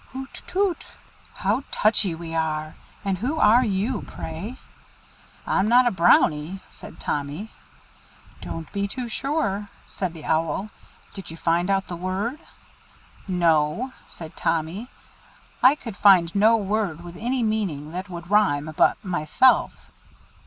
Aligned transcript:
"Hoot! 0.13 0.41
toot! 0.47 0.87
How 1.35 1.63
touchy 1.69 2.15
we 2.15 2.33
are! 2.33 2.73
And 3.05 3.19
who 3.19 3.37
are 3.37 3.63
you, 3.63 4.01
pray?" 4.01 4.57
"I'm 5.45 5.67
not 5.67 5.85
a 5.85 5.91
Brownie," 5.91 6.61
said 6.71 6.99
Tommy. 6.99 7.51
"Don't 8.41 8.71
be 8.73 8.87
too 8.87 9.07
sure," 9.07 9.69
said 9.85 10.13
the 10.15 10.25
Owl. 10.25 10.71
"Did 11.13 11.29
you 11.29 11.37
find 11.37 11.69
out 11.69 11.85
the 11.87 11.95
word?" 11.95 12.39
"No," 13.27 13.93
said 14.07 14.35
Tommy. 14.35 14.89
"I 15.61 15.75
could 15.75 15.95
find 15.95 16.33
no 16.33 16.57
word 16.57 17.01
with 17.03 17.15
any 17.15 17.43
meaning 17.43 17.91
that 17.91 18.09
would 18.09 18.27
rhyme 18.31 18.73
but 18.75 18.97
'myself.'" 19.05 19.91